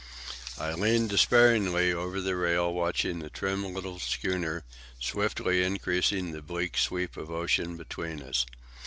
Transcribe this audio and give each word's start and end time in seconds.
I 0.57 0.73
leaned 0.73 1.11
despairingly 1.11 1.93
over 1.93 2.21
the 2.21 2.35
rail, 2.35 2.73
watching 2.73 3.19
the 3.19 3.29
trim 3.29 3.71
little 3.71 3.99
schooner 3.99 4.63
swiftly 4.99 5.61
increasing 5.63 6.31
the 6.31 6.41
bleak 6.41 6.75
sweep 6.75 7.17
of 7.17 7.29
ocean 7.29 7.77
between 7.77 8.19
us. 8.23 8.47